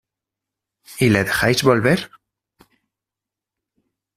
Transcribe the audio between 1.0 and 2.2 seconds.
le dejáis volver?